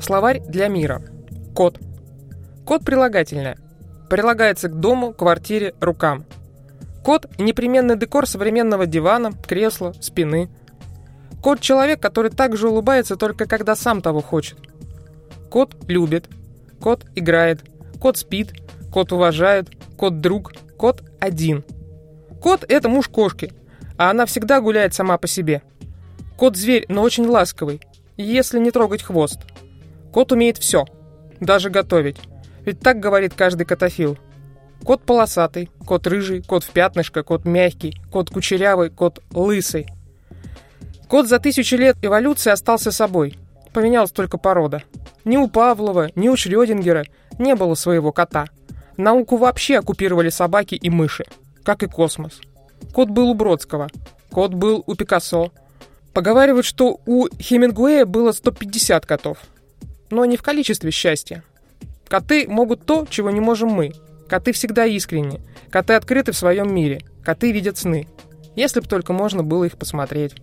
[0.00, 1.02] Словарь для мира.
[1.54, 1.78] Кот.
[2.64, 3.58] Кот прилагательное.
[4.08, 6.24] Прилагается к дому, квартире, рукам.
[7.04, 10.50] Кот– непременный декор современного дивана, кресла, спины.
[11.42, 14.58] Кот– человек, который также улыбается только когда сам того хочет.
[15.50, 16.28] Кот любит.
[16.80, 17.64] Кот играет.
[18.00, 18.52] Кот спит.
[18.92, 19.68] Кот уважает.
[19.96, 20.52] Кот друг.
[20.76, 21.62] Кот один.
[22.40, 23.52] Кот– это муж кошки,
[23.98, 25.62] а она всегда гуляет сама по себе.
[26.38, 27.82] Кот– зверь, но очень ласковый,
[28.16, 29.40] если не трогать хвост.
[30.12, 30.86] Кот умеет все,
[31.38, 32.16] даже готовить.
[32.64, 34.18] Ведь так говорит каждый котофил.
[34.84, 39.86] Кот полосатый, кот рыжий, кот в пятнышко, кот мягкий, кот кучерявый, кот лысый.
[41.08, 43.36] Кот за тысячи лет эволюции остался собой.
[43.72, 44.82] Поменялась только порода.
[45.24, 47.04] Ни у Павлова, ни у Шрёдингера
[47.38, 48.46] не было своего кота.
[48.96, 51.24] Науку вообще оккупировали собаки и мыши,
[51.62, 52.40] как и космос.
[52.92, 53.88] Кот был у Бродского,
[54.30, 55.52] кот был у Пикассо.
[56.12, 59.38] Поговаривают, что у Хемингуэя было 150 котов–
[60.10, 61.42] но не в количестве счастья.
[62.08, 63.92] Коты могут то, чего не можем мы.
[64.28, 65.40] Коты всегда искренни.
[65.70, 67.02] Коты открыты в своем мире.
[67.22, 68.08] Коты видят сны.
[68.56, 70.34] Если бы только можно было их посмотреть.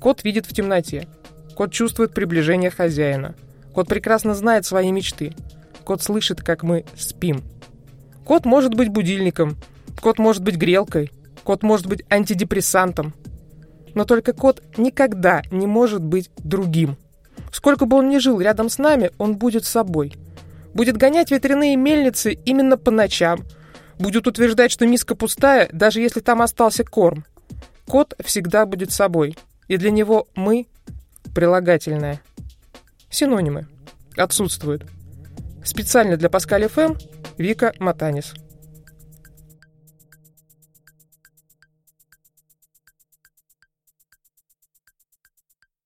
[0.00, 1.08] Кот видит в темноте.
[1.54, 3.34] Кот чувствует приближение хозяина.
[3.72, 5.34] Кот прекрасно знает свои мечты.
[5.84, 7.42] Кот слышит, как мы спим.
[8.24, 9.56] Кот может быть будильником.
[10.00, 11.12] Кот может быть грелкой.
[11.44, 13.14] Кот может быть антидепрессантом.
[13.94, 16.96] Но только кот никогда не может быть другим.
[17.56, 20.12] Сколько бы он ни жил рядом с нами, он будет собой.
[20.74, 23.44] Будет гонять ветряные мельницы именно по ночам.
[23.98, 27.24] Будет утверждать, что миска пустая, даже если там остался корм.
[27.88, 29.38] Кот всегда будет собой.
[29.68, 30.66] И для него мы–
[31.34, 32.20] прилагательное.
[33.08, 33.66] Синонимы.
[34.18, 34.84] Отсутствуют.
[35.64, 36.92] Специально для Паскаля ФМ
[37.38, 38.34] Вика Матанис.